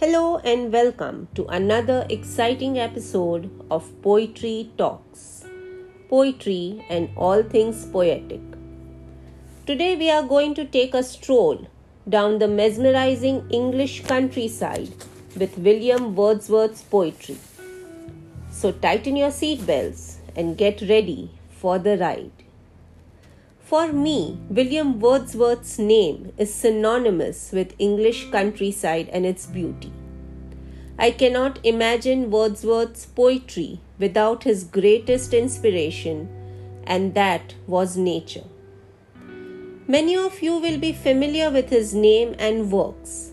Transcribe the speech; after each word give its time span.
Hello 0.00 0.38
and 0.38 0.72
welcome 0.72 1.28
to 1.34 1.44
another 1.48 2.06
exciting 2.08 2.78
episode 2.78 3.50
of 3.70 3.84
Poetry 4.00 4.70
Talks 4.78 5.44
Poetry 6.08 6.82
and 6.88 7.10
all 7.18 7.42
things 7.42 7.84
poetic. 7.84 8.40
Today 9.66 9.96
we 9.96 10.10
are 10.10 10.22
going 10.22 10.54
to 10.54 10.64
take 10.64 10.94
a 10.94 11.02
stroll 11.02 11.66
down 12.08 12.38
the 12.38 12.48
mesmerizing 12.48 13.44
English 13.50 14.02
countryside 14.04 14.88
with 15.36 15.58
William 15.58 16.16
Wordsworth's 16.16 16.80
poetry. 16.80 17.36
So 18.50 18.72
tighten 18.72 19.16
your 19.16 19.28
seatbelts 19.28 20.14
and 20.34 20.56
get 20.56 20.80
ready 20.80 21.30
for 21.50 21.78
the 21.78 21.98
ride. 21.98 22.46
For 23.70 23.92
me, 23.92 24.36
William 24.48 24.98
Wordsworth's 24.98 25.78
name 25.78 26.32
is 26.36 26.52
synonymous 26.52 27.52
with 27.52 27.76
English 27.78 28.28
countryside 28.32 29.08
and 29.12 29.24
its 29.24 29.46
beauty. 29.46 29.92
I 30.98 31.12
cannot 31.12 31.60
imagine 31.62 32.32
Wordsworth's 32.32 33.06
poetry 33.06 33.78
without 34.00 34.42
his 34.42 34.64
greatest 34.64 35.32
inspiration, 35.32 36.28
and 36.82 37.14
that 37.14 37.54
was 37.68 37.96
nature. 37.96 38.42
Many 39.86 40.16
of 40.16 40.42
you 40.42 40.58
will 40.58 40.80
be 40.80 40.92
familiar 40.92 41.48
with 41.48 41.70
his 41.70 41.94
name 41.94 42.34
and 42.40 42.72
works, 42.72 43.30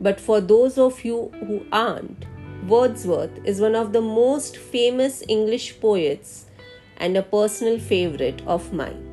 but 0.00 0.20
for 0.20 0.40
those 0.40 0.78
of 0.78 1.04
you 1.04 1.32
who 1.40 1.66
aren't, 1.72 2.26
Wordsworth 2.68 3.44
is 3.44 3.60
one 3.60 3.74
of 3.74 3.92
the 3.92 4.00
most 4.00 4.56
famous 4.56 5.24
English 5.26 5.80
poets 5.80 6.46
and 6.96 7.16
a 7.16 7.24
personal 7.24 7.80
favorite 7.80 8.40
of 8.46 8.72
mine. 8.72 9.09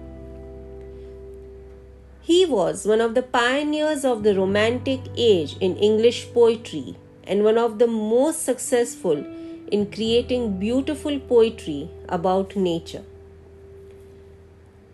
He 2.27 2.47
was 2.47 2.87
one 2.87 3.01
of 3.01 3.15
the 3.15 3.23
pioneers 3.23 4.05
of 4.05 4.23
the 4.23 4.34
Romantic 4.34 5.01
age 5.17 5.56
in 5.61 5.77
English 5.77 6.33
poetry 6.33 6.97
and 7.27 7.45
one 7.45 7.59
of 7.59 7.78
the 7.78 7.87
most 7.87 8.45
successful 8.45 9.25
in 9.70 9.87
creating 9.87 10.59
beautiful 10.59 11.19
poetry 11.19 11.81
about 12.09 12.55
nature. 12.56 13.03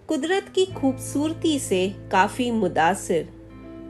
कुदरत 0.09 0.48
की 0.55 0.65
खूबसूरती 0.75 1.59
से 1.59 1.89
काफ़ी 2.12 2.51
मुदासिर 2.51 3.29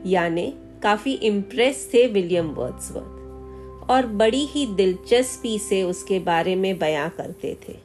यानी 0.07 0.47
काफ़ी 0.83 1.13
impress 1.29 1.89
थे 1.93 2.07
William 2.13 2.49
Wordsworth 2.55 3.91
और 3.91 4.07
बड़ी 4.23 4.45
ही 4.47 4.67
दिलचस्पी 4.77 5.59
से 5.59 5.83
उसके 5.83 6.19
बारे 6.31 6.55
में 6.57 6.79
बयां 6.79 7.09
करते 7.19 7.57
थे 7.69 7.77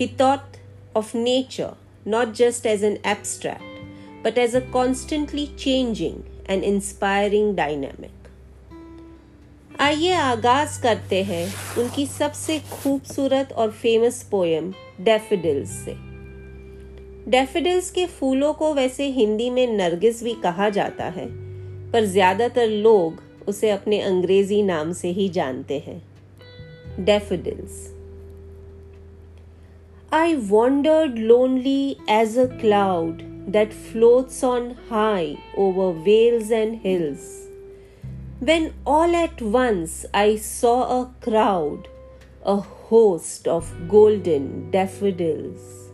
ही 0.00 0.08
thought 0.20 0.56
of 0.96 1.14
nature 1.16 1.72
not 2.06 2.34
just 2.42 2.66
as 2.66 2.84
an 2.84 2.98
abstract 3.06 3.69
but 4.23 4.37
as 4.37 4.53
a 4.53 4.61
constantly 4.73 5.47
changing 5.57 6.23
and 6.47 6.63
inspiring 6.63 7.55
dynamic. 7.55 8.17
आइए 9.79 10.13
आगाज़ 10.13 10.81
करते 10.81 11.21
हैं 11.23 11.45
उनकी 11.79 12.05
सबसे 12.05 12.59
खूबसूरत 12.61 13.51
और 13.51 13.71
फ़ेमस 13.71 14.21
पोएम 14.31 14.71
डेफिडिल्स 15.01 15.69
से। 15.85 15.95
डेफिडिल्स 17.29 17.89
के 17.91 18.05
फूलों 18.09 18.53
को 18.53 18.73
वैसे 18.73 19.07
हिंदी 19.11 19.49
में 19.49 19.65
नरगिस 19.67 20.23
भी 20.23 20.33
कहा 20.43 20.69
जाता 20.69 21.05
है, 21.05 21.25
पर 21.91 22.05
ज़्यादातर 22.05 22.67
लोग 22.67 23.21
उसे 23.47 23.69
अपने 23.69 24.01
अंग्रेज़ी 24.01 24.61
नाम 24.63 24.91
से 24.93 25.11
ही 25.11 25.27
जानते 25.29 25.79
हैं। 25.87 26.01
Daffodils 26.99 27.87
I 30.13 30.35
wandered 30.35 31.17
lonely 31.19 31.97
as 32.09 32.37
a 32.37 32.45
cloud 32.61 33.21
that 33.48 33.72
floats 33.72 34.42
on 34.42 34.76
high 34.88 35.36
over 35.56 35.92
vales 35.92 36.50
and 36.50 36.76
hills. 36.76 37.46
When 38.40 38.74
all 38.84 39.14
at 39.16 39.40
once 39.40 40.04
I 40.12 40.36
saw 40.36 41.02
a 41.02 41.14
crowd, 41.20 41.88
a 42.44 42.56
host 42.56 43.48
of 43.48 43.72
golden 43.88 44.70
daffodils. 44.70 45.90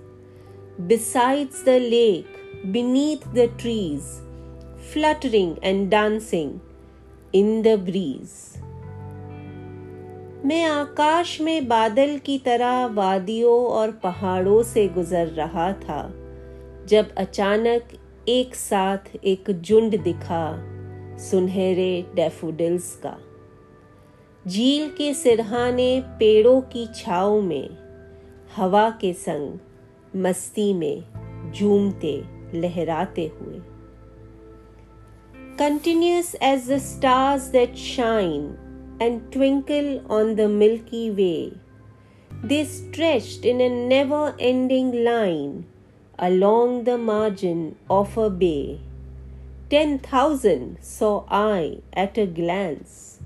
Besides 0.86 1.62
the 1.62 1.78
lake, 1.78 2.72
beneath 2.72 3.32
the 3.32 3.48
trees, 3.48 4.20
fluttering 4.92 5.58
and 5.62 5.90
dancing 5.90 6.60
in 7.32 7.62
the 7.62 7.76
breeze. 7.76 8.58
मैं 10.44 10.64
आकाश 10.64 11.40
में 11.40 11.68
बादल 11.68 12.18
की 12.18 12.38
तरह 12.38 12.86
वादियों 12.86 13.66
और 13.66 13.90
पहाड़ों 13.90 14.62
से 14.62 14.88
गुजर 14.88 15.26
रहा 15.26 15.72
था 15.72 16.15
जब 16.87 17.15
अचानक 17.15 17.83
एक 18.29 18.55
साथ 18.55 18.97
एक 19.23 19.51
झुंड 19.61 20.03
दिखा 20.03 20.57
सुनहरे 21.17 22.05
डेफोडिल्स 22.15 22.99
का। 23.05 23.17
झील 24.47 24.89
के 24.89 25.13
सिरहाने 25.13 26.01
पेड़ों 26.05 26.61
की 26.61 26.87
छाव 26.95 27.41
में, 27.41 27.69
हवा 28.55 28.89
के 28.89 29.13
संग 29.13 29.57
मस्ती 30.15 30.73
में 30.73 31.03
झूमते, 31.51 32.23
लहराते 32.53 33.27
हुए। 33.27 33.59
Continuous 35.59 36.35
as 36.35 36.71
the 36.71 36.77
stars 36.77 37.41
that 37.41 37.75
shine 37.75 38.43
and 39.01 39.21
twinkle 39.31 39.99
on 40.09 40.35
the 40.35 40.41
Milky 40.41 41.09
Way 41.09 41.51
they 42.45 42.65
stretched 42.65 43.45
in 43.45 43.61
a 43.61 43.69
never 43.69 44.37
ending 44.41 44.93
line 44.93 45.65
along 46.19 46.83
the 46.85 46.97
margin 46.97 47.75
of 47.89 48.17
a 48.17 48.29
bay. 48.29 48.79
Ten 49.69 49.99
thousand 49.99 50.77
saw 50.81 51.25
I 51.29 51.79
at 51.93 52.17
a 52.17 52.25
glance, 52.25 53.19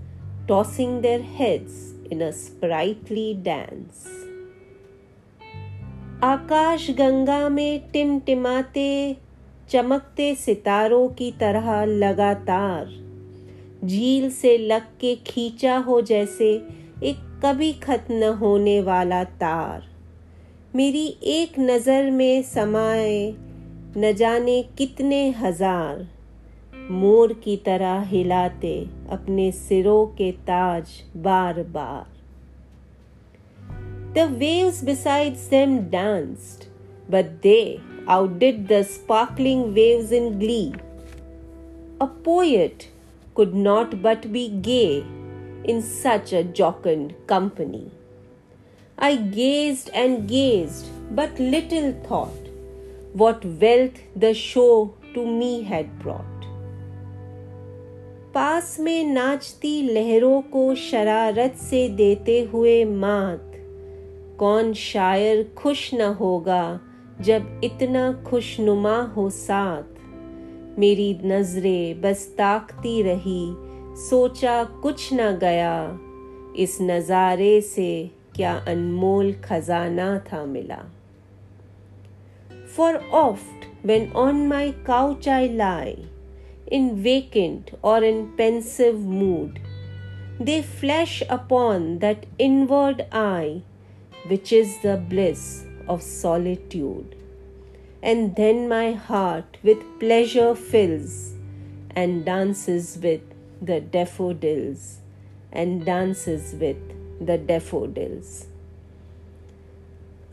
tossing 0.48 1.02
their 1.02 1.22
heads 1.22 1.94
in 2.10 2.22
a 2.22 2.32
sprightly 2.34 3.34
dance. 3.34 4.08
आकाश 6.24 6.90
गंगा 6.98 7.48
में 7.50 7.90
टिमटिमाते 7.94 9.18
चमकते 9.70 10.34
सितारों 10.36 11.08
की 11.20 11.32
तरह 11.40 11.84
लगातार 11.86 12.90
झील 13.86 14.30
से 14.32 14.58
लग 14.58 14.82
के 15.00 15.16
खींचा 15.28 15.78
हो 15.88 16.02
जैसे 16.02 16.52
एक 17.04 17.20
कभी 17.44 17.72
खत्म 17.84 18.34
होने 18.42 18.80
वाला 18.82 19.24
तार 19.24 19.91
मेरी 20.76 21.06
एक 21.24 21.60
नज़र 21.60 22.10
में 22.12 22.44
समाए 22.44 23.34
न 23.98 24.12
जाने 24.18 24.62
कितने 24.78 25.30
हज़ार 25.30 26.08
मोर 26.92 27.34
की 27.34 27.56
तरह 27.58 28.02
हिलाते 28.02 28.74
अपने 29.12 29.52
सिरों 29.52 30.06
के 30.06 30.32
ताज 30.32 30.94
बार 31.18 31.62
बार 31.64 32.10
The 34.16 34.26
waves 34.40 34.82
besides 34.88 35.46
them 35.50 35.78
danced, 35.90 36.66
but 37.10 37.30
they 37.42 37.82
outdid 38.08 38.68
the 38.68 38.84
sparkling 38.84 39.62
waves 39.76 40.12
in 40.12 40.38
glee. 40.40 40.74
A 42.02 42.08
poet 42.08 42.90
could 43.34 43.56
not 43.56 44.02
but 44.02 44.32
be 44.32 44.50
gay 44.70 45.04
in 45.66 45.82
such 45.82 46.34
a 46.34 46.44
jocund 46.62 47.14
company. 47.28 47.90
I 49.02 49.16
gazed 49.16 49.90
and 49.96 50.28
gazed, 50.30 50.90
but 51.16 51.40
little 51.40 51.92
thought 52.08 52.50
what 53.14 53.44
wealth 53.44 53.98
the 54.16 54.36
show 54.36 54.94
to 55.16 55.26
me 55.26 55.64
had 55.64 55.98
brought. 56.04 56.28
पास 58.34 58.80
में 58.80 59.04
नाचती 59.04 59.82
लहरों 59.94 60.42
को 60.52 60.64
शरारत 60.76 61.56
से 61.62 61.88
देते 61.96 62.40
हुए 62.54 62.84
मात 62.86 63.52
कौन 64.40 64.74
शायर 64.74 65.44
खुश 65.58 65.90
न 65.94 66.14
होगा 66.22 66.64
जब 67.22 67.62
इतना 67.64 68.12
खुशनुमा 68.30 68.96
हो 69.18 69.30
साथ 69.30 70.80
मेरी 70.80 71.14
नज़रें 71.26 72.02
बस 72.02 72.28
ताकती 72.38 73.02
रही 73.02 73.44
सोचा 74.08 74.64
कुछ 74.82 75.10
न 75.14 75.32
गया 75.42 75.76
इस 76.64 76.78
नज़ारे 76.82 77.60
से 77.62 77.92
क्या 78.35 78.53
अनमोल 78.67 79.33
खजाना 79.45 80.19
था 80.33 80.45
मिला 80.45 80.83
for 82.77 82.97
oft 83.13 83.57
when 83.87 84.11
on 84.15 84.49
my 84.49 84.75
couch 84.85 85.29
I 85.29 85.47
lie, 85.47 86.07
in 86.67 87.01
vacant 87.03 87.71
or 87.83 88.03
in 88.03 88.33
pensive 88.37 88.99
mood, 88.99 89.61
they 90.41 90.61
flash 90.61 91.23
upon 91.29 92.01
that 92.01 92.27
inward 92.37 93.07
eye, 93.13 93.63
which 94.27 94.53
is 94.53 94.83
the 94.83 94.97
bliss 94.97 95.65
of 95.89 96.03
solitude. 96.03 97.15
And 98.03 98.35
then 98.35 98.69
my 98.69 98.93
heart 98.93 99.57
with 99.63 99.79
pleasure 100.01 100.57
fills 100.57 101.35
and 101.95 102.25
dances 102.25 102.99
with 103.01 103.23
the 103.63 103.81
daffodils 103.81 104.99
and 105.53 105.85
dances 105.85 106.55
with 106.61 106.77
the 107.22 107.32
daffodils 107.32 108.48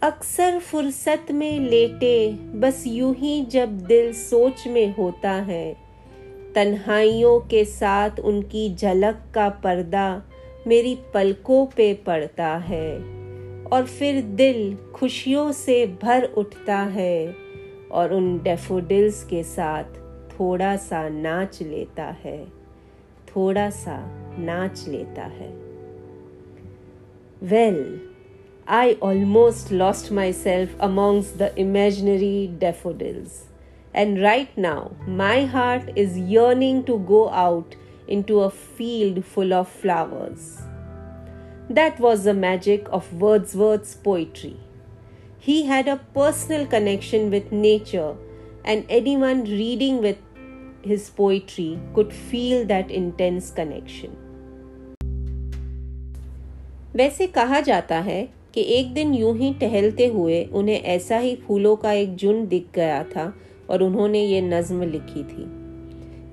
अक्सर 0.03 0.59
फुर्सत 0.59 1.27
में 1.31 1.61
लेटे 1.61 2.33
बस 2.33 2.85
यूँ 2.87 3.15
ही 3.15 3.45
जब 3.45 3.79
दिल 3.79 4.13
सोच 4.13 4.67
में 4.67 4.97
होता 4.97 5.31
है। 5.31 5.77
तन्हाइयों 6.55 7.41
के 7.41 7.65
साथ 7.65 8.11
उनकी 8.21 8.75
झलक 8.75 9.23
का 9.35 9.49
पर्दा 9.49 10.23
मेरी 10.67 10.99
पलकों 11.15 11.67
पे 11.67 11.95
पड़ता 11.95 12.57
है 12.57 12.99
और 13.63 13.87
फिर 13.87 14.23
दिल 14.23 14.77
खुशियों 14.95 15.53
से 15.53 15.87
भर 16.03 16.25
उठता 16.25 16.79
है 16.79 17.35
और 17.93 18.13
उन 18.13 18.39
डेफोडिल्स 18.39 19.25
के 19.25 19.43
साथ 19.43 19.85
थोड़ा 20.31 20.77
सा 20.77 21.09
नाच 21.09 21.63
लेता 21.63 22.17
है। 22.25 22.45
थोड़ा 23.37 23.71
सा 23.71 23.99
नाच 24.39 24.85
लेता 24.89 25.23
है। 25.23 25.68
Well, 27.41 28.01
I 28.67 28.99
almost 29.01 29.71
lost 29.71 30.11
myself 30.11 30.71
amongst 30.81 31.39
the 31.39 31.57
imaginary 31.57 32.53
daffodils. 32.59 33.45
And 33.95 34.21
right 34.21 34.51
now, 34.59 34.97
my 35.07 35.45
heart 35.45 35.93
is 35.95 36.19
yearning 36.19 36.83
to 36.87 36.99
go 36.99 37.31
out 37.31 37.77
into 38.09 38.41
a 38.41 38.51
field 38.51 39.25
full 39.25 39.53
of 39.53 39.69
flowers. 39.69 40.61
That 41.71 42.01
was 42.01 42.25
the 42.25 42.35
magic 42.35 42.89
of 42.91 43.13
Wordsworth's 43.15 43.95
poetry. 43.95 44.57
He 45.39 45.67
had 45.67 45.87
a 45.87 46.01
personal 46.13 46.67
connection 46.67 47.31
with 47.31 47.53
nature, 47.53 48.17
and 48.65 48.85
anyone 48.89 49.45
reading 49.45 50.03
with 50.03 50.19
his 50.83 51.09
poetry 51.09 51.79
could 51.95 52.13
feel 52.13 52.67
that 52.67 52.91
intense 52.91 53.53
connection. 53.53 54.18
वैसे 56.99 57.27
कहा 57.27 57.61
जाता 57.61 57.99
है 58.01 58.23
कि 58.55 58.63
एक 58.79 58.93
दिन 58.95 59.15
यूँ 59.15 59.37
ही 59.39 59.53
टहलते 59.61 60.07
हुए 60.07 60.43
उन्हें 60.53 60.81
ऐसा 60.81 61.19
ही 61.19 61.35
फूलों 61.47 61.75
का 61.77 61.93
एक 61.93 62.17
झुंड 62.17 62.49
दिख 62.49 62.67
गया 62.75 63.03
था 63.15 63.33
और 63.71 63.83
उन्होंने 63.83 64.25
ये 64.25 64.41
नज्म 64.41 64.91
लिखी 64.91 65.23
थी 65.25 65.47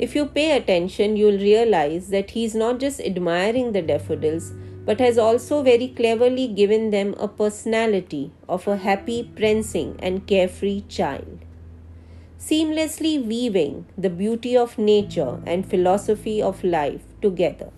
if 0.03 0.17
you 0.17 0.25
pay 0.35 0.50
attention 0.51 1.17
you 1.17 1.29
will 1.29 1.39
realise 1.39 2.09
that 2.12 2.31
he 2.35 2.44
is 2.45 2.57
not 2.57 2.79
just 2.79 3.01
admiring 3.01 3.71
the 3.73 3.85
daffodils 3.88 4.51
but 4.88 5.00
has 5.00 5.17
also 5.17 5.63
very 5.63 5.88
cleverly 5.89 6.47
given 6.47 6.91
them 6.91 7.13
a 7.19 7.27
personality 7.27 8.31
of 8.47 8.67
a 8.67 8.77
happy, 8.77 9.23
prancing, 9.38 9.95
and 10.00 10.27
carefree 10.27 10.83
child. 10.88 11.39
Seamlessly 12.39 13.13
weaving 13.25 13.85
the 13.97 14.12
beauty 14.12 14.56
of 14.56 14.77
nature 14.77 15.41
and 15.47 15.67
philosophy 15.67 16.41
of 16.41 16.63
life 16.63 17.01
together. 17.21 17.71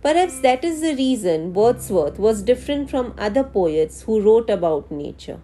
Perhaps 0.00 0.40
that 0.40 0.64
is 0.64 0.80
the 0.80 0.94
reason 0.94 1.52
Wordsworth 1.52 2.20
was 2.20 2.42
different 2.42 2.88
from 2.88 3.14
other 3.18 3.42
poets 3.42 4.02
who 4.02 4.20
wrote 4.20 4.48
about 4.48 4.92
nature. 4.92 5.40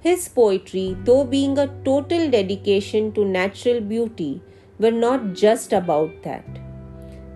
His 0.00 0.28
poetry, 0.28 0.96
though 1.02 1.24
being 1.24 1.58
a 1.58 1.66
total 1.84 2.30
dedication 2.30 3.10
to 3.12 3.24
natural 3.24 3.80
beauty, 3.80 4.40
were 4.78 4.92
not 4.92 5.32
just 5.32 5.72
about 5.72 6.22
that. 6.22 6.44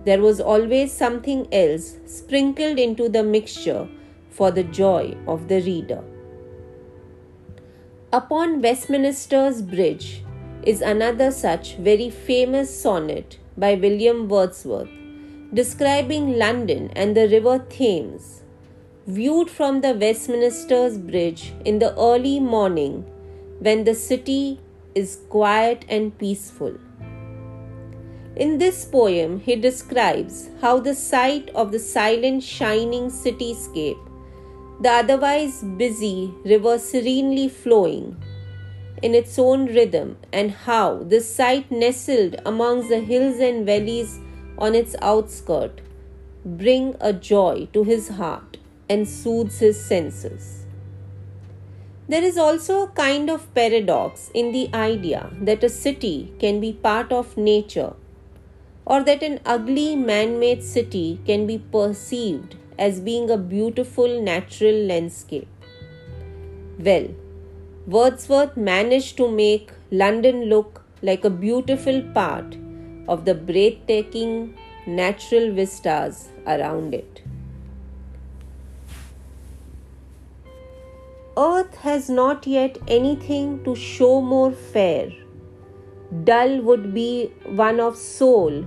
There 0.05 0.21
was 0.21 0.41
always 0.41 0.93
something 0.93 1.53
else 1.53 1.97
sprinkled 2.06 2.79
into 2.79 3.09
the 3.09 3.25
mixture 3.25 3.88
for 4.31 4.53
the 4.53 4.62
joy 4.62 5.17
of 5.26 5.49
the 5.49 5.61
reader. 5.62 6.05
Upon 8.12 8.62
Westminster's 8.62 9.62
Bridge 9.62 10.23
is 10.62 10.81
another 10.81 11.33
such 11.33 11.75
very 11.75 12.09
famous 12.09 12.83
sonnet 12.83 13.38
by 13.56 13.75
William 13.75 14.29
Wordsworth 14.29 15.00
describing 15.52 16.38
London 16.38 16.91
and 16.94 17.17
the 17.17 17.29
river 17.29 17.58
Thames 17.69 18.43
viewed 19.06 19.50
from 19.50 19.81
the 19.81 19.94
Westminster's 19.94 20.97
Bridge 20.97 21.52
in 21.64 21.81
the 21.81 21.93
early 21.99 22.38
morning 22.38 23.05
when 23.58 23.82
the 23.82 23.94
city 23.94 24.61
is 24.94 25.19
quiet 25.29 25.85
and 25.88 26.17
peaceful. 26.19 26.76
In 28.37 28.58
this 28.58 28.85
poem, 28.85 29.41
he 29.41 29.56
describes 29.56 30.50
how 30.61 30.79
the 30.79 30.94
sight 30.94 31.50
of 31.50 31.73
the 31.73 31.81
silent, 31.81 32.44
shining 32.44 33.11
cityscape, 33.11 33.99
the 34.81 34.91
otherwise 34.91 35.62
busy 35.76 36.32
river 36.44 36.79
serenely 36.79 37.49
flowing 37.49 38.17
in 39.02 39.14
its 39.14 39.38
own 39.38 39.67
rhythm, 39.67 40.17
and 40.32 40.50
how 40.50 41.02
the 41.05 41.20
sight 41.20 41.70
nestled 41.70 42.37
amongst 42.47 42.88
the 42.88 43.00
hills 43.00 43.38
and 43.41 43.67
valleys 43.67 44.20
on 44.61 44.75
its 44.75 44.95
outskirt 45.01 45.81
bring 46.45 46.97
a 47.01 47.12
joy 47.12 47.69
to 47.73 47.85
his 47.85 48.09
heart 48.09 48.57
and 48.89 49.09
soothes 49.09 49.59
his 49.59 49.83
senses. 49.85 50.65
There 52.09 52.25
is 52.25 52.37
also 52.37 52.83
a 52.83 52.89
kind 52.89 53.31
of 53.31 53.55
paradox 53.55 54.31
in 54.35 54.53
the 54.53 54.69
idea 54.75 55.31
that 55.41 55.62
a 55.62 55.69
city 55.69 56.33
can 56.41 56.61
be 56.61 56.73
part 56.73 57.12
of 57.12 57.37
nature 57.37 57.93
or 58.85 59.05
that 59.05 59.23
an 59.23 59.39
ugly 59.47 59.95
man 59.95 60.41
made 60.41 60.65
city 60.65 61.21
can 61.25 61.47
be 61.47 61.59
perceived 61.59 62.57
as 62.79 63.01
being 63.01 63.31
a 63.31 63.37
beautiful 63.37 64.21
natural 64.21 64.75
landscape. 64.75 65.47
Well, 66.79 67.09
Wordsworth 67.87 68.57
managed 68.57 69.17
to 69.19 69.31
make 69.31 69.71
London 69.91 70.45
look 70.47 70.83
like 71.03 71.25
a 71.25 71.31
beautiful 71.31 72.03
part 72.15 72.57
of 73.11 73.25
the 73.27 73.35
breathtaking 73.35 74.35
natural 74.87 75.53
vistas 75.53 76.29
around 76.47 76.95
it. 76.95 77.23
Earth 81.37 81.77
has 81.87 82.11
not 82.11 82.47
yet 82.47 82.79
anything 82.87 83.65
to 83.65 83.75
show 83.75 84.21
more 84.21 84.53
fair. 84.53 85.11
Dull 86.25 86.61
would 86.69 86.93
be 86.93 87.33
one 87.62 87.81
of 87.81 87.97
soul 87.97 88.62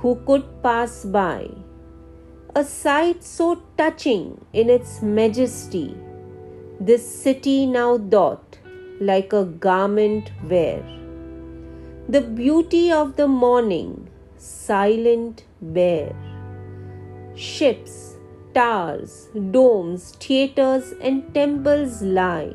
who 0.00 0.14
could 0.26 0.46
pass 0.62 1.04
by. 1.04 1.48
A 2.54 2.64
sight 2.64 3.24
so 3.24 3.62
touching 3.78 4.24
in 4.52 4.68
its 4.68 5.00
majesty, 5.00 5.96
this 6.80 7.06
city 7.22 7.66
now 7.66 7.96
doth 7.96 8.58
like 9.00 9.32
a 9.32 9.44
garment 9.44 10.30
wear. 10.50 11.01
The 12.08 12.20
beauty 12.20 12.90
of 12.90 13.14
the 13.14 13.28
morning, 13.28 14.10
silent, 14.36 15.44
bare. 15.60 16.14
Ships, 17.36 18.16
towers, 18.54 19.28
domes, 19.52 20.10
theatres, 20.18 20.94
and 21.00 21.32
temples 21.32 22.02
lie, 22.02 22.54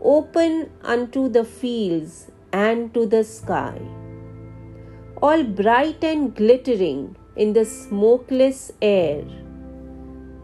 open 0.00 0.70
unto 0.82 1.28
the 1.28 1.44
fields 1.44 2.30
and 2.54 2.92
to 2.94 3.04
the 3.04 3.22
sky, 3.22 3.78
all 5.20 5.44
bright 5.44 6.02
and 6.02 6.34
glittering 6.34 7.14
in 7.36 7.52
the 7.52 7.66
smokeless 7.66 8.72
air. 8.80 9.24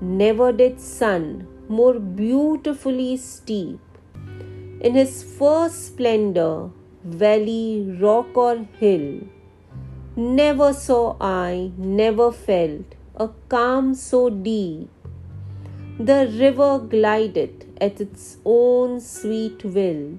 Never 0.03 0.53
did 0.53 0.79
sun 0.79 1.49
more 1.69 1.99
beautifully 1.99 3.17
steep 3.17 3.81
in 4.83 4.95
his 4.95 5.23
first 5.23 5.87
splendor, 5.87 6.71
valley, 7.05 7.97
rock, 8.01 8.37
or 8.37 8.67
hill. 8.79 9.21
Never 10.17 10.73
saw 10.73 11.17
I, 11.21 11.73
never 11.77 12.33
felt 12.33 12.95
a 13.15 13.29
calm 13.49 13.95
so 13.95 14.31
deep. 14.31 14.89
The 15.99 16.33
river 16.39 16.79
glided 16.79 17.67
at 17.81 18.01
its 18.01 18.39
own 18.45 19.01
sweet 19.01 19.65
will. 19.65 20.19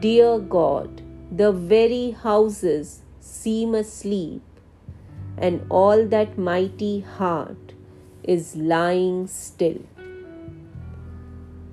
Dear 0.00 0.38
God, 0.38 1.02
the 1.30 1.52
very 1.52 2.10
houses 2.10 3.02
seem 3.20 3.74
asleep, 3.74 4.42
and 5.36 5.64
all 5.68 6.06
that 6.06 6.38
mighty 6.38 7.00
heart 7.00 7.74
is 8.22 8.56
lying 8.56 9.26
still. 9.26 9.78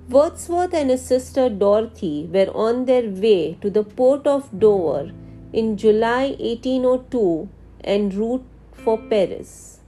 Wordsworth 0.09 0.73
and 0.73 0.89
his 0.89 1.01
sister 1.01 1.47
Dorothy 1.47 2.29
were 2.29 2.51
on 2.53 2.85
their 2.85 3.09
way 3.09 3.57
to 3.61 3.69
the 3.69 3.83
port 3.83 4.27
of 4.27 4.59
Dover 4.59 5.11
in 5.53 5.77
July 5.77 6.35
1802 6.39 7.47
en 7.85 8.09
route 8.09 8.43
for 8.73 8.97
Paris. 8.97 9.79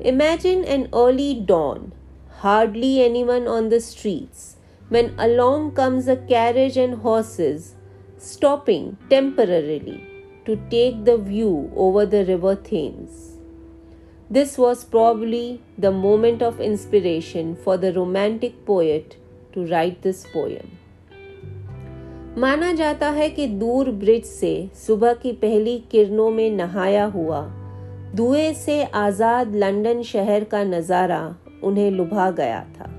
Imagine 0.00 0.64
an 0.64 0.88
early 0.92 1.34
dawn, 1.34 1.92
hardly 2.40 3.00
anyone 3.00 3.46
on 3.46 3.68
the 3.68 3.80
streets, 3.80 4.56
when 4.88 5.14
along 5.16 5.72
comes 5.72 6.08
a 6.08 6.16
carriage 6.16 6.76
and 6.76 6.94
horses, 6.94 7.76
stopping 8.18 8.96
temporarily 9.08 10.04
to 10.46 10.56
take 10.68 11.04
the 11.04 11.16
view 11.16 11.70
over 11.76 12.04
the 12.04 12.24
river 12.24 12.56
Thames. 12.56 13.31
This 14.34 14.56
was 14.56 14.82
probably 14.84 15.60
the 15.76 15.90
moment 15.92 16.40
of 16.40 16.58
inspiration 16.58 17.54
for 17.54 17.76
the 17.76 17.92
romantic 17.92 18.64
poet 18.64 19.16
to 19.52 19.64
write 19.66 19.98
this 20.02 20.22
poem. 20.34 20.70
माना 22.38 22.72
जाता 22.72 23.10
है 23.10 23.28
कि 23.30 23.46
दूर 23.46 23.90
bridge 23.90 24.24
से 24.24 24.52
सुबह 24.86 25.12
की 25.14 25.32
पहली 25.32 25.76
किरणों 25.90 26.30
में 26.30 26.50
नहाया 26.50 27.04
हुआ, 27.04 27.40
धुएँ 28.14 28.52
से 28.54 28.82
आज़ाद 28.84 29.54
लंदन 29.54 30.02
शहर 30.02 30.44
का 30.44 30.62
नज़ारा 30.64 31.36
उन्हें 31.64 31.90
लुभा 31.90 32.30
गया 32.30 32.64
था 32.78 32.90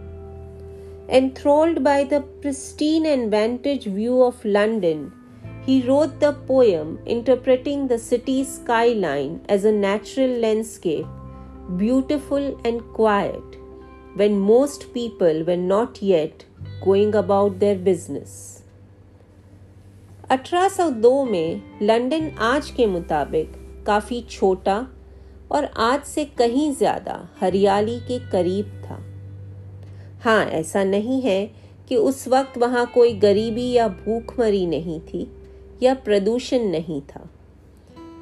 enthralled 1.10 1.80
by 1.80 2.06
the 2.06 2.22
pristine 2.42 3.06
and 3.06 3.28
vantage 3.36 3.88
view 3.88 4.22
of 4.22 4.48
London 4.48 5.12
he 5.68 5.82
wrote 5.82 6.20
the 6.20 6.34
poem 6.48 6.98
interpreting 7.08 7.90
the 7.90 7.98
city 7.98 8.44
skyline 8.94 9.40
as 9.50 9.68
a 9.68 9.72
natural 9.72 10.40
landscape 10.40 11.20
beautiful 11.78 12.60
and 12.66 12.82
quiet, 12.94 13.58
when 14.16 14.40
most 14.40 14.94
people 14.94 15.44
were 15.44 15.58
not 15.58 16.02
yet 16.02 16.46
going 16.84 17.16
about 17.16 17.60
their 17.60 17.76
business. 17.76 18.62
1802 20.30 21.24
में 21.26 21.80
London 21.82 22.30
आज 22.42 22.70
के 22.72 22.86
मुताबिक 22.86 23.52
काफ़ी 23.88 24.22
छोटा 24.30 24.78
और 25.52 25.66
आज 25.78 26.04
से 26.04 26.26
कहीं 26.38 26.72
ज़्यादा 26.74 27.18
हरियाली 27.42 28.00
के 28.00 28.20
करीब 28.32 28.72
था 28.86 29.00
हाँ 30.24 30.44
ऐसा 30.46 30.84
नहीं 30.84 31.22
है 31.22 31.46
कि 31.90 31.96
उस 31.96 32.28
वक्त 32.28 32.58
वहाँ 32.58 32.86
कोई 32.94 33.14
गरीबी 33.20 33.72
या 33.72 33.88
भूखमरी 34.06 34.66
नहीं 34.66 35.00
थी 35.00 35.28
या 35.84 35.94
प्रदूषण 36.06 36.68
नहीं 36.70 37.02
था 37.10 37.30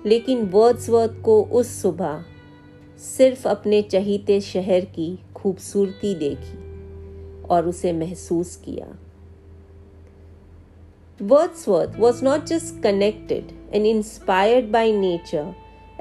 लेकिन 0.06 0.46
वर्ड्सवर्थ 0.50 1.22
को 1.22 1.42
उस 1.44 1.82
सुबह 1.82 2.24
सिर्फ़ 3.02 3.48
अपने 3.48 3.82
चहीते 3.82 4.40
शहर 4.42 4.86
की 4.96 5.08
खूबसूरती 5.36 6.14
देखी 6.16 6.58
और 7.48 7.68
उसे 7.68 7.94
महसूस 7.94 8.56
किया। 8.66 8.88
Wordsworth 11.20 11.98
was 12.00 12.24
not 12.26 12.44
just 12.46 12.82
connected 12.84 13.52
and 13.74 13.86
inspired 13.86 14.70
by 14.72 14.92
nature 14.92 15.54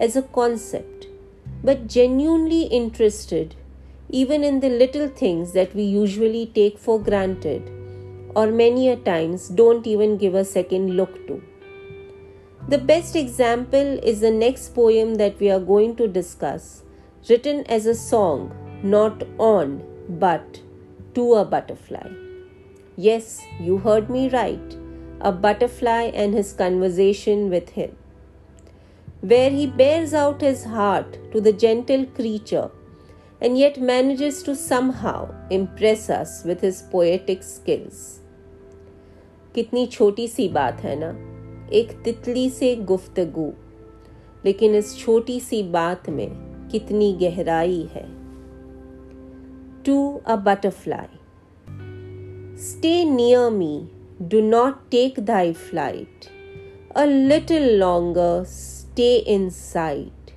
as 0.03 0.17
a 0.19 0.21
concept 0.35 1.07
but 1.65 1.87
genuinely 1.87 2.61
interested 2.63 3.55
even 4.15 4.45
in 4.45 4.61
the 4.61 4.65
little 4.75 5.09
things 5.23 5.53
that 5.53 5.75
we 5.77 5.85
usually 5.85 6.45
take 6.55 6.79
for 6.79 7.01
granted 7.03 8.35
और 8.37 8.53
many 8.53 8.89
a 8.89 8.95
times 9.05 9.51
don't 9.53 9.87
even 9.87 10.17
give 10.17 10.39
a 10.39 10.43
second 10.43 10.91
look 10.91 11.15
to 11.29 11.39
the 12.69 12.83
best 12.85 13.17
example 13.17 13.99
is 14.05 14.25
the 14.27 14.33
next 14.35 14.75
poem 14.75 15.17
that 15.17 15.41
we 15.41 15.49
are 15.49 15.65
going 15.65 15.97
to 15.97 16.07
discuss 16.13 16.71
written 17.30 17.66
as 17.68 17.86
a 17.86 17.96
song, 17.96 18.52
not 18.84 19.24
on, 19.38 19.84
but 20.10 20.62
to 21.16 21.34
a 21.34 21.46
butterfly. 21.46 22.08
Yes, 22.96 23.42
you 23.60 23.78
heard 23.78 24.10
me 24.10 24.30
right. 24.30 24.78
A 25.22 25.32
butterfly 25.32 26.12
and 26.14 26.34
his 26.34 26.54
conversation 26.54 27.50
with 27.50 27.70
him, 27.70 27.96
where 29.22 29.50
he 29.50 29.66
bears 29.66 30.14
out 30.14 30.42
his 30.42 30.66
heart 30.66 31.18
to 31.32 31.42
the 31.42 31.54
gentle 31.54 32.06
creature 32.06 32.70
and 33.42 33.58
yet 33.58 33.80
manages 33.80 34.44
to 34.44 34.56
somehow 34.56 35.34
impress 35.50 36.10
us 36.10 36.44
with 36.46 36.62
his 36.62 36.82
poetic 36.92 37.44
skills. 37.44 38.20
कितनी 39.56 39.86
छोटी 39.88 40.28
सी 40.28 40.48
बात 40.50 40.82
है 40.84 40.96
ना 41.00 41.10
एक 41.74 41.92
तितली 42.04 42.50
से 42.50 42.76
गुफ्तगु 42.76 43.52
लेकिन 44.46 44.76
इस 44.76 44.98
छोटी 45.00 45.40
सी 45.40 45.64
बात 45.64 46.10
में 46.10 46.49
कितनी 46.72 47.12
गहराई 47.22 47.82
है 47.94 48.06
to 49.86 49.98
a 50.26 50.36
butterfly 50.46 51.18
stay 52.70 53.04
near 53.04 53.50
me 53.50 53.74
do 54.22 54.42
not 54.42 54.74
take 54.92 55.20
Dai 55.26 55.54
flight 55.68 56.26
a 56.96 57.06
little 57.06 57.70
longer 57.80 58.44
stay 58.54 59.16
in 59.36 59.50
site 59.50 60.32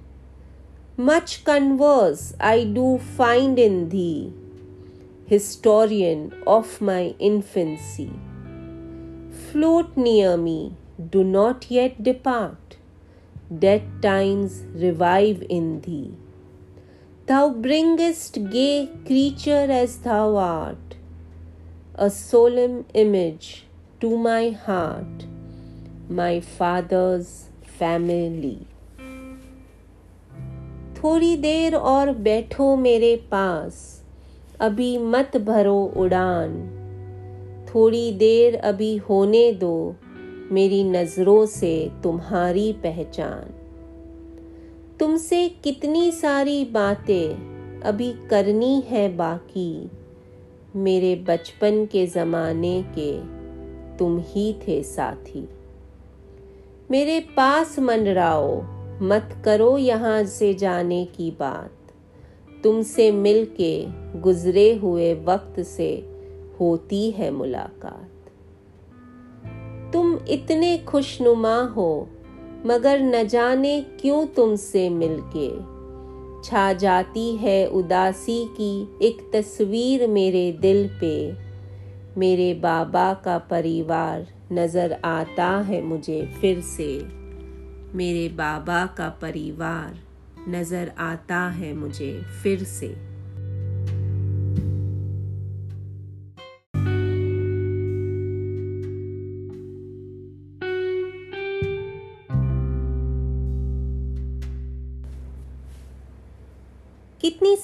much 1.00 1.42
converse 1.46 2.32
I 2.40 2.64
do 2.74 2.96
find 3.16 3.58
in 3.58 3.84
the 3.88 4.12
historian 5.28 6.32
of 6.46 6.80
my 6.80 7.14
infancy. 7.18 8.10
Float 9.48 9.94
near 9.94 10.38
me 10.38 10.74
do 11.10 11.22
not 11.22 11.70
yet 11.70 12.02
depart. 12.02 12.76
Dead 13.58 13.82
times 14.00 14.64
revive 14.74 15.44
in 15.50 15.82
thee. 15.82 16.14
Thou 17.25 17.51
bringest 17.51 18.51
gay 18.51 18.89
creature 19.05 19.67
as 19.71 19.99
thou 19.99 20.35
art, 20.35 20.95
a 21.95 22.09
solemn 22.09 22.83
image 22.93 23.65
to 24.01 24.17
my 24.17 24.49
heart, 24.49 25.23
my 26.09 26.41
father's 26.41 27.45
family. 27.79 28.57
थोड़ी 30.97 31.35
देर 31.37 31.75
और 31.75 32.13
बैठो 32.27 32.75
मेरे 32.75 33.15
पास 33.31 34.03
अभी 34.59 34.97
मत 34.97 35.37
भरो 35.37 35.79
उड़ान 35.97 36.61
थोड़ी 37.73 38.11
देर 38.11 38.55
अभी 38.55 38.95
होने 38.97 39.51
दो 39.53 39.95
मेरी 40.51 40.83
नज़रों 40.83 41.45
से 41.45 41.91
तुम्हारी 42.03 42.71
पहचान 42.73 43.62
तुमसे 45.03 45.49
कितनी 45.49 46.11
सारी 46.11 46.65
बातें 46.65 47.33
अभी 47.81 48.13
करनी 48.29 48.83
है 48.87 49.15
बाकी? 49.15 49.89
मेरे 50.75 51.15
बचपन 51.15 51.85
के 51.85 52.07
ज़माने 52.07 52.85
के 52.99 53.19
तुम 53.97 54.19
ही 54.19 54.53
थे 54.53 54.83
साथी। 54.83 55.49
मेरे 56.91 57.19
पास 57.19 57.79
मंडराओ, 57.79 58.61
मत 59.01 59.41
करो 59.45 59.77
यहाँ 59.77 60.23
से 60.23 60.53
जाने 60.53 61.05
की 61.05 61.31
बात। 61.31 61.93
तुमसे 62.63 63.11
मिलके 63.11 63.85
गुजरे 64.19 64.75
हुए 64.75 65.13
वक्त 65.13 65.59
से 65.59 66.05
होती 66.59 67.11
है 67.11 67.31
मुलाकात। 67.31 68.09
तुम 69.93 70.19
इतने 70.29 70.77
खुशनुमा 70.77 71.61
हो 71.61 72.09
मगर 72.65 72.99
न 72.99 73.23
जाने 73.27 73.81
क्यों 73.81 74.25
तुमसे 74.25 74.89
मिलके। 74.89 75.49
छा 76.43 76.73
जाती 76.73 77.35
है 77.35 77.65
उदासी 77.67 78.45
की 78.51 78.97
एक 79.01 79.31
तस्वीर 79.33 80.07
मेरे 80.07 80.51
दिल 80.51 80.87
पे। 81.01 81.33
मेरे 82.19 82.53
बाबा 82.53 83.13
का 83.13 83.37
परिवार 83.37 84.27
नज़र 84.51 84.97
आता 85.05 85.49
है 85.59 85.81
मुझे 85.81 86.21
फिर 86.41 86.61
से। 86.61 87.01
मेरे 87.95 88.27
बाबा 88.29 88.85
का 88.85 89.09
परिवार 89.09 89.99
नज़र 90.49 90.91
आता 90.97 91.39
है 91.49 91.73
मुझे 91.73 92.21
फिर 92.43 92.63
से। 92.63 93.12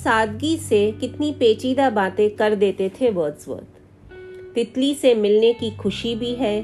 सादगी 0.04 0.58
से 0.58 0.92
कितनी 0.92 1.32
पेचीदा 1.32 1.90
बातें 1.90 2.30
कर 2.36 2.56
देते 2.56 2.90
थे 2.90 3.10
वर्ड्सवर्थ 3.10 4.54
तितली 4.56 4.94
से 4.94 5.14
मिलने 5.16 5.54
की 5.54 5.72
खुशी 5.72 6.16
भी 6.16 6.34
है 6.36 6.62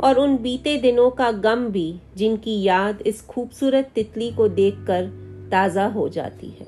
और 0.00 0.18
उन 0.18 0.36
बीते 0.36 0.76
दिनों 0.76 1.10
का 1.10 1.30
गम 1.32 1.66
भी, 1.68 1.94
जिनकी 2.16 2.62
याद 2.62 3.02
इस 3.06 3.22
खूबसूरत 3.22 3.90
तितली 3.94 4.30
को 4.30 4.48
देखकर 4.48 5.06
ताज़ा 5.50 5.86
हो 5.86 6.08
जाती 6.08 6.46
है। 6.46 6.66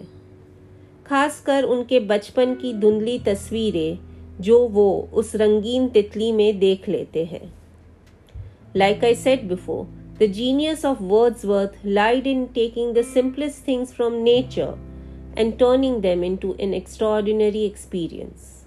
खासकर 1.06 1.64
उनके 1.64 2.00
बचपन 2.00 2.54
की 2.54 2.73
धुंधली 2.73 3.18
तस्वीरें, 3.18 3.99
जो 4.40 4.58
वो 4.68 5.08
उस 5.12 5.37
रंगीन 5.37 5.88
तितली 5.88 6.32
में 6.32 6.58
देख 6.58 6.88
लेते 6.88 7.25
हैं। 7.25 7.52
Like 8.76 9.04
I 9.04 9.14
said 9.14 9.44
before 9.44 9.85
the 10.20 10.32
genius 10.32 10.85
of 10.85 11.02
Wordsworth 11.02 11.80
lied 11.87 12.26
in 12.26 12.46
taking 12.46 12.94
the 12.94 13.02
simplest 13.04 13.66
things 13.68 13.92
from 13.92 14.12
nature 14.12 14.86
and 15.37 15.59
turning 15.59 16.00
them 16.00 16.25
into 16.25 16.55
an 16.55 16.75
extraordinary 16.75 17.64
experience. 17.64 18.64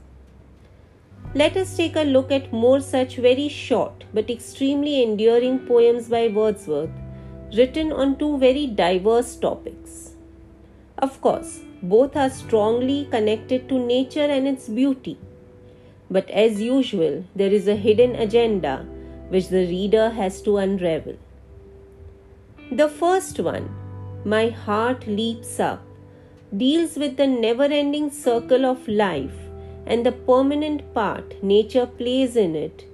Let 1.36 1.58
us 1.58 1.76
take 1.78 1.96
a 1.96 2.04
look 2.04 2.32
at 2.32 2.52
more 2.52 2.80
such 2.80 3.18
very 3.18 3.50
short 3.50 4.06
but 4.14 4.30
extremely 4.30 5.04
enduring 5.04 5.60
poems 5.68 6.10
by 6.10 6.28
Wordsworth 6.28 6.90
written 7.56 7.92
on 7.92 8.18
two 8.18 8.38
very 8.38 8.68
diverse 8.68 9.36
topics. 9.36 10.16
Of 10.98 11.22
course, 11.22 11.62
both 11.82 12.16
are 12.16 12.30
strongly 12.30 13.08
connected 13.10 13.70
to 13.70 13.78
nature 13.78 14.30
and 14.38 14.48
its 14.48 14.68
beauty. 14.68 15.18
But 16.12 16.30
as 16.32 16.62
usual, 16.62 17.24
there 17.36 17.52
is 17.52 17.68
a 17.68 17.76
hidden 17.76 18.16
agenda 18.16 18.86
which 19.30 19.50
the 19.50 19.68
reader 19.68 20.10
has 20.10 20.42
to 20.42 20.58
unravel. 20.58 21.18
The 22.72 22.90
first 22.90 23.40
one, 23.40 23.70
My 24.26 24.50
Heart 24.50 25.08
Leaps 25.08 25.60
Up, 25.60 25.84
deals 26.58 26.96
with 26.96 27.16
the 27.18 27.28
never 27.28 27.66
ending 27.66 28.10
circle 28.10 28.66
of 28.66 28.88
life 28.88 29.38
and 29.86 30.06
the 30.06 30.12
permanent 30.12 30.82
part 30.94 31.44
nature 31.44 31.86
plays 31.86 32.36
in 32.36 32.56
it 32.56 32.86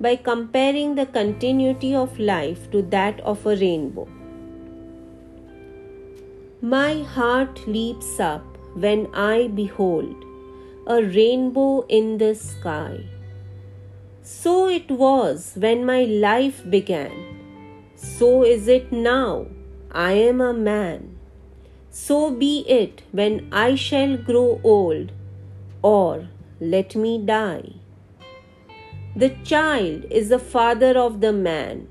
by 0.00 0.14
comparing 0.14 0.94
the 0.94 1.06
continuity 1.06 1.94
of 1.94 2.18
life 2.18 2.70
to 2.70 2.82
that 2.82 3.20
of 3.20 3.44
a 3.46 3.56
rainbow. 3.56 4.08
My 6.60 7.02
heart 7.02 7.66
leaps 7.66 8.20
up 8.20 8.44
when 8.74 9.08
I 9.12 9.48
behold 9.48 10.14
a 10.86 11.02
rainbow 11.02 11.84
in 11.88 12.18
the 12.18 12.34
sky. 12.34 13.04
So 14.22 14.68
it 14.68 14.88
was 14.90 15.54
when 15.56 15.84
my 15.84 16.04
life 16.04 16.62
began. 16.70 17.12
So 17.96 18.44
is 18.44 18.68
it 18.68 18.92
now. 18.92 19.46
I 19.90 20.12
am 20.12 20.40
a 20.40 20.52
man. 20.52 21.11
So 21.94 22.30
be 22.30 22.64
it 22.66 23.02
when 23.12 23.50
I 23.52 23.74
shall 23.74 24.16
grow 24.16 24.58
old, 24.64 25.12
or 25.82 26.28
let 26.58 26.96
me 26.96 27.18
die. 27.18 27.74
The 29.14 29.28
child 29.44 30.06
is 30.10 30.30
the 30.30 30.38
father 30.38 30.96
of 30.96 31.20
the 31.20 31.34
man, 31.34 31.88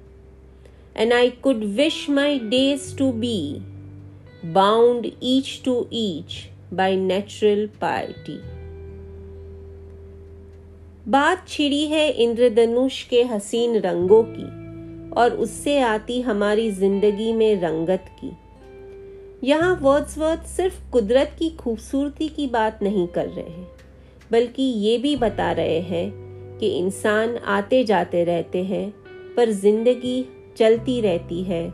and 0.96 1.14
I 1.14 1.30
could 1.30 1.78
wish 1.78 2.10
my 2.10 2.40
days 2.40 2.94
to 2.94 3.12
be 3.12 3.62
bound 4.44 5.16
each 5.20 5.62
to 5.66 5.88
each 5.92 6.50
by 6.72 6.96
natural 6.96 7.68
piety. 7.80 8.42
बात 11.08 11.48
छिड़ी 11.48 11.86
है 11.88 12.10
इंद्रधनुष 12.24 13.04
के 13.10 13.24
हसीन 13.30 13.78
रंगों 13.86 14.24
की 14.28 14.50
और 15.22 15.36
उससे 15.46 15.80
आती 15.82 16.22
हमारी 16.22 16.72
ज़िंदगी 16.72 17.34
में 17.34 17.62
रंगत 17.62 18.06
की 18.20 18.32
यहाँ 19.44 19.80
वर्ड्सवर्थ 19.82 20.44
सिर्फ़ 20.46 20.92
कुदरत 20.92 21.36
की 21.40 21.50
खूबसूरती 21.50 22.28
की 22.28 22.48
बात 22.48 22.80
नहीं 22.84 23.08
कर 23.08 23.26
रहे 23.26 23.50
हैं, 23.50 23.68
बल्कि 24.32 24.64
ये 24.64 24.98
भी 24.98 25.16
बता 25.16 25.52
रहे 25.52 25.80
हैं 25.80 26.12
कि 26.58 26.68
इंसान 26.68 27.38
आते 27.38 27.84
जाते 27.84 28.24
रहते 28.24 28.64
हैं, 28.64 28.94
पर 29.36 29.50
ज़िंदगी 29.52 30.26
चलती 30.58 31.02
रहती 31.02 31.44
है 31.44 31.70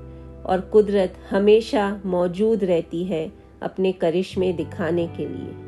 और 0.45 0.61
कुदरत 0.73 1.17
हमेशा 1.29 2.01
मौजूद 2.05 2.63
रहती 2.63 3.03
है 3.03 3.31
अपने 3.61 3.91
करिश्मे 3.91 4.53
दिखाने 4.53 5.07
के 5.07 5.25
लिए। 5.25 5.65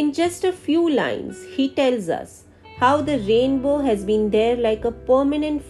In 0.00 0.10
just 0.10 0.46
a 0.46 0.50
few 0.50 0.88
few 0.88 0.98
he 0.98 1.56
he 1.56 1.76
tells 1.78 2.10
us 2.10 2.36
how 2.82 2.94
the 3.08 3.16
rainbow 3.22 3.78
has 3.88 4.04
been 4.10 4.30
there 4.30 4.60
like 4.66 4.84
a 4.84 4.92
permanent 5.10 5.60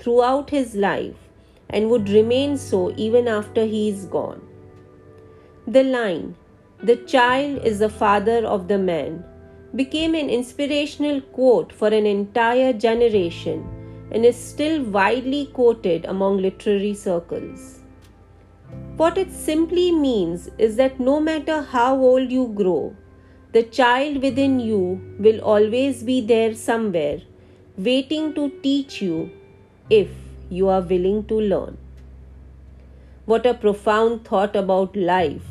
throughout 0.20 0.52
his 0.52 0.76
life 0.76 1.27
and 1.70 1.90
would 1.90 2.08
remain 2.08 2.56
so 2.56 2.92
even 2.96 3.28
after 3.28 3.64
he 3.64 3.88
is 3.88 4.04
gone. 4.06 4.40
The 5.66 5.82
line, 5.82 6.36
the 6.82 6.96
child 6.96 7.64
is 7.64 7.78
the 7.78 7.88
father 7.88 8.46
of 8.46 8.68
the 8.68 8.78
man, 8.78 9.24
became 9.74 10.14
an 10.14 10.30
inspirational 10.30 11.20
quote 11.20 11.72
for 11.72 11.88
an 11.88 12.06
entire 12.06 12.72
generation 12.72 13.66
and 14.10 14.24
is 14.24 14.36
still 14.36 14.82
widely 14.82 15.46
quoted 15.46 16.04
among 16.06 16.38
literary 16.38 16.94
circles. 16.94 17.80
What 18.96 19.18
it 19.18 19.30
simply 19.30 19.92
means 19.92 20.50
is 20.58 20.76
that 20.76 20.98
no 20.98 21.20
matter 21.20 21.62
how 21.62 21.96
old 21.96 22.32
you 22.32 22.48
grow, 22.48 22.96
the 23.52 23.62
child 23.62 24.22
within 24.22 24.60
you 24.60 25.00
will 25.18 25.40
always 25.40 26.02
be 26.02 26.20
there 26.20 26.54
somewhere, 26.54 27.20
waiting 27.76 28.34
to 28.34 28.50
teach 28.62 29.00
you 29.00 29.30
if 29.88 30.08
you 30.50 30.68
are 30.68 30.80
willing 30.80 31.24
to 31.26 31.40
learn. 31.40 31.76
What 33.26 33.46
a 33.46 33.54
profound 33.54 34.24
thought 34.24 34.56
about 34.56 34.96
life 34.96 35.46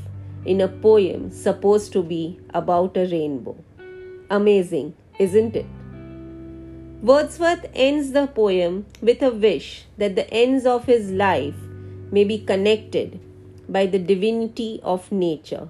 in 0.46 0.62
a 0.62 0.68
poem 0.68 1.30
supposed 1.30 1.92
to 1.94 2.02
be 2.02 2.40
about 2.54 2.98
a 2.98 3.06
rainbow. 3.06 3.56
Amazing, 4.30 4.96
isn't 5.20 5.56
it? 5.56 5.66
Wordsworth 7.02 7.66
ends 7.76 8.12
the 8.12 8.26
poem 8.26 8.86
with 9.02 9.22
a 9.22 9.30
wish 9.30 9.86
that 9.98 10.16
the 10.16 10.28
ends 10.34 10.66
of 10.66 10.86
his 10.86 11.12
life 11.12 11.54
may 12.12 12.24
be 12.24 12.40
connected 12.40 13.20
by 13.70 13.86
the 13.86 14.00
divinity 14.00 14.80
of 14.84 15.12
nature, 15.12 15.70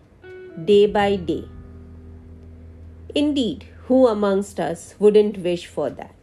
day 0.64 0.86
by 0.86 1.18
day. 1.18 1.46
Indeed, 3.14 3.66
who 3.88 4.08
amongst 4.08 4.60
us 4.60 4.96
wouldn't 5.00 5.40
wish 5.40 5.66
for 5.66 5.90
that? 5.90 6.17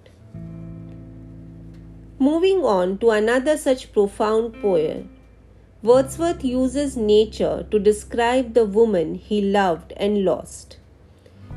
Moving 2.25 2.65
on 2.65 2.97
to 3.01 3.11
another 3.11 3.55
such 3.59 3.93
profound 3.93 4.55
poem, 4.63 5.11
Wordsworth 5.83 6.43
uses 6.43 6.97
nature 6.97 7.67
to 7.71 7.79
describe 7.79 8.55
the 8.55 8.65
woman 8.65 9.15
he 9.15 9.43
loved 9.43 9.93
and 9.99 10.25
lost. 10.25 10.79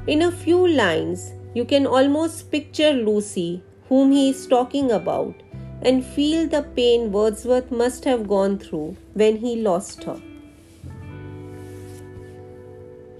In 0.08 0.22
a 0.24 0.30
few 0.30 0.68
lines, 0.68 1.32
you 1.54 1.64
can 1.64 1.88
almost 1.88 2.52
picture 2.52 2.92
Lucy, 2.92 3.64
whom 3.88 4.12
he 4.12 4.30
is 4.32 4.46
talking 4.46 4.92
about, 4.92 5.36
and 5.84 6.04
feel 6.04 6.46
the 6.50 6.64
pain 6.82 7.14
Wordsworth 7.14 7.72
must 7.72 8.04
have 8.04 8.28
gone 8.28 8.60
through 8.60 8.98
when 9.14 9.38
he 9.38 9.56
lost 9.62 10.04
her. 10.04 10.22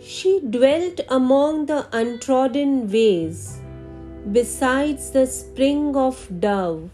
She 0.02 0.42
dwelt 0.42 1.00
among 1.08 1.68
the 1.68 1.88
untrodden 1.94 2.92
ways, 2.92 3.62
besides 4.34 5.12
the 5.12 5.26
spring 5.26 5.96
of 5.96 6.30
dove, 6.42 6.90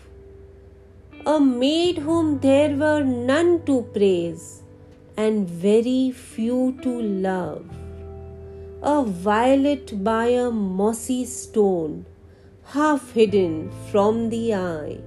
a 1.25 1.39
maid 1.39 1.99
whom 1.99 2.39
there 2.39 2.75
were 2.75 3.01
none 3.01 3.63
to 3.67 3.83
praise, 3.93 4.61
and 5.15 5.47
very 5.47 6.11
few 6.11 6.77
to 6.81 7.01
love. 7.01 7.65
A 8.81 9.03
violet 9.05 10.03
by 10.03 10.25
a 10.25 10.51
mossy 10.51 11.23
stone, 11.23 12.05
half 12.65 13.13
hidden 13.13 13.71
from 13.89 14.29
the 14.29 14.53
eye, 14.53 14.97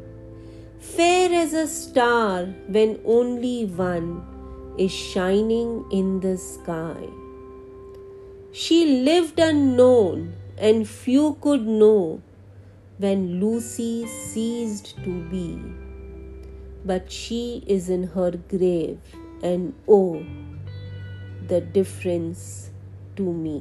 fair 0.80 1.30
as 1.34 1.52
a 1.52 1.66
star 1.66 2.46
when 2.66 2.98
only 3.04 3.66
one 3.66 4.24
is 4.78 4.92
shining 4.92 5.84
in 5.90 6.20
the 6.20 6.38
sky. 6.38 7.08
She 8.52 9.02
lived 9.02 9.38
unknown, 9.38 10.32
and 10.56 10.88
few 10.88 11.36
could 11.42 11.66
know 11.66 12.22
when 12.96 13.38
Lucy 13.38 14.06
ceased 14.06 14.96
to 15.04 15.22
be. 15.28 15.85
But 16.86 17.10
she 17.10 17.64
is 17.66 17.88
in 17.88 18.04
her 18.14 18.30
grave, 18.30 18.98
and 19.42 19.74
oh, 19.88 20.22
the 21.48 21.60
difference 21.60 22.70
to 23.16 23.32
me. 23.32 23.58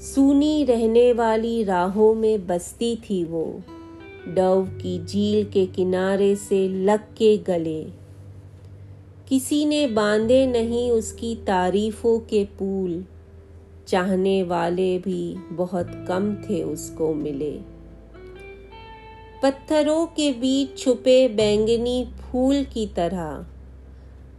सूनी 0.00 0.64
रहने 0.64 1.12
वाली 1.12 1.62
राहों 1.64 2.14
में 2.14 2.46
बसती 2.46 2.94
थी 2.96 3.22
वो 3.24 3.44
Dove 4.28 4.66
की 4.82 4.98
झील 5.04 5.44
के 5.50 5.64
किनारे 5.66 6.34
से 6.36 6.68
लग 6.68 7.00
के 7.16 7.36
गले 7.46 7.82
किसी 9.28 9.64
ने 9.64 9.86
बांधे 9.86 10.46
नहीं 10.46 10.90
उसकी 10.90 11.34
तारीफों 11.46 12.18
के 12.30 12.44
पुल 12.58 13.04
चाहने 13.88 14.42
वाले 14.42 14.98
भी 14.98 15.34
बहुत 15.52 15.90
कम 16.08 16.34
थे 16.42 16.62
उसको 16.62 17.12
मिले 17.14 17.52
पत्थरों 19.42 20.06
के 20.06 20.32
बीच 20.32 20.78
छुपे 20.78 21.28
बैंगनी 21.28 22.08
फूल 22.18 22.64
की 22.64 22.86
तरह। 22.86 23.46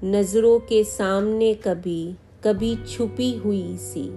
नज़रों 0.04 0.60
के 0.60 0.84
सामने 0.84 1.54
कभी 1.54 2.16
कभी 2.44 2.76
छुपी 2.76 3.36
हुई 3.36 3.78
सी। 3.78 4.10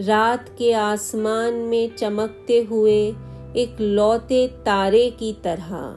रात 0.00 0.48
के 0.58 0.72
आसमान 0.72 1.54
में 1.54 1.96
चमकते 1.96 2.62
हुए 2.62 3.08
एक 3.56 3.76
लौते 3.80 4.48
तारे 4.48 5.10
की 5.10 5.32
तरह। 5.32 5.96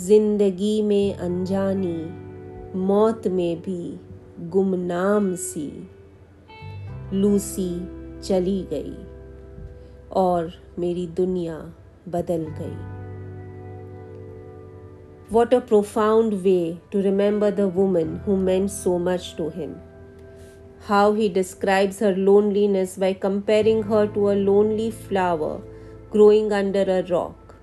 ज़िंदगी 0.00 0.82
में 0.82 1.14
अनजानी, 1.14 2.06
मौत 2.78 3.28
में 3.28 3.60
भी 3.60 4.00
गुमनाम 4.48 5.34
सी। 5.34 5.88
लूसी 7.12 7.86
चली 8.20 8.62
गई। 8.62 8.96
और 10.12 10.52
मेरी 10.78 11.06
दुनिया 11.06 11.74
बदल 12.15 12.45
गई 12.59 13.01
What 15.35 15.53
a 15.53 15.61
profound 15.67 16.33
way 16.45 16.81
to 16.93 17.01
remember 17.01 17.49
the 17.51 17.67
woman 17.75 18.09
who 18.25 18.35
meant 18.35 18.71
so 18.71 18.95
much 18.99 19.27
to 19.37 19.45
him. 19.49 19.75
How 20.87 21.13
he 21.13 21.29
describes 21.29 21.99
her 21.99 22.11
loneliness 22.15 22.97
by 22.97 23.13
comparing 23.13 23.83
her 23.83 24.07
to 24.07 24.31
a 24.31 24.35
lonely 24.49 24.91
flower 24.91 25.61
growing 26.09 26.51
under 26.51 26.81
a 26.81 27.03
rock 27.03 27.55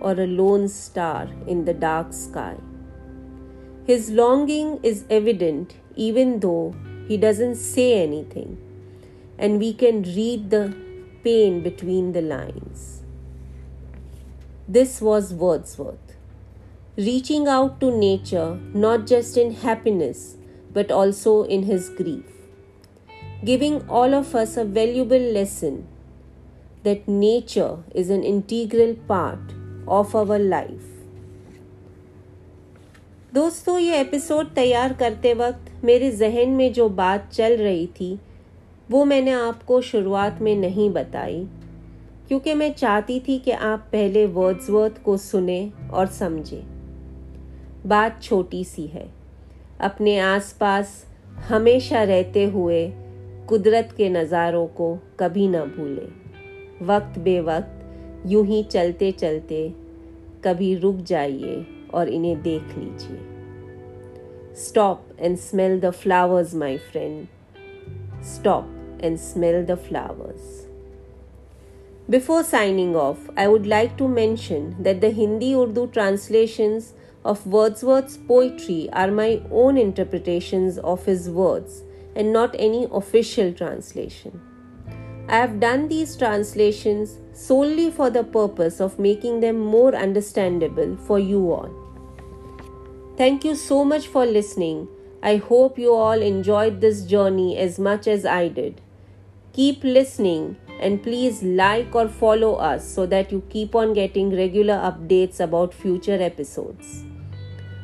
or 0.00 0.12
a 0.12 0.26
lone 0.26 0.68
star 0.68 1.28
in 1.48 1.64
the 1.64 1.74
dark 1.74 2.12
sky. 2.12 2.54
His 3.86 4.10
longing 4.10 4.78
is 4.82 5.04
evident 5.10 5.74
even 5.96 6.38
though 6.40 6.74
he 7.08 7.16
doesn't 7.16 7.56
say 7.56 8.02
anything, 8.02 8.58
and 9.38 9.58
we 9.58 9.72
can 9.72 10.02
read 10.02 10.50
the 10.50 10.74
pain 11.24 11.62
between 11.62 12.12
the 12.12 12.22
lines. 12.22 12.99
This 14.73 15.01
was 15.01 15.33
Wordsworth, 15.33 16.11
reaching 16.95 17.45
out 17.45 17.81
to 17.81 17.91
nature 17.91 18.57
not 18.73 19.05
just 19.05 19.35
in 19.35 19.55
happiness 19.63 20.37
but 20.71 20.89
also 20.89 21.43
in 21.43 21.63
his 21.63 21.89
grief, 21.89 22.23
giving 23.43 23.81
all 23.89 24.13
of 24.13 24.33
us 24.33 24.55
a 24.55 24.63
valuable 24.63 25.19
lesson 25.19 25.87
that 26.83 27.05
nature 27.05 27.79
is 27.93 28.09
an 28.09 28.23
integral 28.23 28.95
part 29.09 29.51
of 29.89 30.15
our 30.15 30.39
life 30.39 30.87
दोस्तों 33.33 33.77
ये 33.79 33.99
episode 34.01 34.53
तैयार 34.55 34.93
करते 34.99 35.33
वक्त 35.33 35.71
मेरे 35.83 36.11
जहन 36.17 36.49
में 36.55 36.71
जो 36.73 36.89
बात 36.97 37.29
चल 37.33 37.57
रही 37.57 37.87
थी 37.99 38.17
वो 38.91 39.03
मैंने 39.05 39.31
आपको 39.31 39.81
शुरुआत 39.89 40.41
में 40.41 40.55
नहीं 40.55 40.89
बताई 40.93 41.47
क्योंकि 42.31 42.53
मैं 42.53 42.71
चाहती 42.73 43.19
थी 43.19 43.37
कि 43.39 43.51
आप 43.51 43.79
पहले 43.91 44.25
वर्ड्सवर्थ 44.25 45.01
को 45.03 45.15
सुने 45.17 45.71
और 45.93 46.05
समझें। 46.07 46.63
बात 47.85 48.21
छोटी 48.23 48.63
सी 48.63 48.85
है। 48.87 49.05
अपने 49.79 50.17
आसपास 50.19 50.93
हमेशा 51.49 52.03
रहते 52.03 52.45
हुए 52.45 52.79
कुदरत 53.49 53.93
के 53.97 54.09
नज़ारों 54.09 54.65
को 54.67 54.95
कभी 55.19 55.47
ना 55.47 55.65
भूलें। 55.65 56.87
वक्त 56.87 57.19
बे 57.19 57.39
वक्त 57.41 58.25
यूँ 58.27 58.45
ही 58.45 58.63
चलते 58.63 59.11
चलते 59.11 59.69
कभी 60.45 60.75
रुक 60.75 60.95
जाइए 60.95 61.65
और 61.93 62.09
इन्हें 62.09 62.41
देख 62.41 62.77
लीजिए। 62.77 63.19
Stop 64.57 65.07
and 65.19 65.37
smell 65.37 65.79
the 65.79 65.91
flowers 65.91 66.55
my 66.55 66.77
friend 66.77 67.27
stop 68.23 68.99
and 69.03 69.17
smell 69.17 69.65
the 69.65 69.75
flowers 69.75 70.60
Before 72.11 72.43
signing 72.43 72.93
off, 72.93 73.29
I 73.37 73.47
would 73.47 73.65
like 73.65 73.97
to 73.97 74.05
mention 74.05 74.75
that 74.83 74.99
the 74.99 75.11
Hindi 75.11 75.55
Urdu 75.55 75.87
translations 75.93 76.93
of 77.23 77.47
Wordsworth's 77.47 78.17
poetry 78.17 78.89
are 78.91 79.09
my 79.09 79.41
own 79.49 79.77
interpretations 79.77 80.77
of 80.79 81.05
his 81.05 81.29
words 81.29 81.83
and 82.13 82.33
not 82.33 82.53
any 82.59 82.85
official 82.91 83.53
translation. 83.53 84.41
I 85.29 85.37
have 85.37 85.61
done 85.61 85.87
these 85.87 86.17
translations 86.17 87.17
solely 87.31 87.89
for 87.89 88.09
the 88.09 88.25
purpose 88.25 88.81
of 88.81 88.99
making 88.99 89.39
them 89.39 89.57
more 89.57 89.95
understandable 89.95 90.97
for 90.97 91.17
you 91.17 91.49
all. 91.53 91.71
Thank 93.15 93.45
you 93.45 93.55
so 93.55 93.85
much 93.85 94.07
for 94.07 94.25
listening. 94.25 94.89
I 95.23 95.37
hope 95.37 95.79
you 95.79 95.93
all 95.93 96.21
enjoyed 96.21 96.81
this 96.81 97.05
journey 97.05 97.57
as 97.57 97.79
much 97.79 98.05
as 98.05 98.25
I 98.25 98.49
did. 98.49 98.81
Keep 99.53 99.85
listening 99.85 100.57
and 100.81 101.01
please 101.01 101.43
like 101.43 101.95
or 101.95 102.07
follow 102.07 102.55
us 102.55 102.87
so 102.87 103.05
that 103.05 103.31
you 103.31 103.41
keep 103.49 103.75
on 103.75 103.93
getting 103.93 104.35
regular 104.35 104.73
updates 104.73 105.39
about 105.39 105.73
future 105.73 106.21
episodes. 106.21 107.03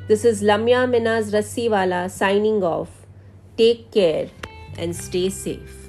This 0.07 0.25
is 0.25 0.41
Lamya 0.41 0.85
Minaz 0.89 1.31
Rassiwala 1.31 2.09
signing 2.09 2.63
off. 2.63 2.89
Take 3.57 3.91
care 3.91 4.29
and 4.77 4.95
stay 4.95 5.29
safe. 5.29 5.86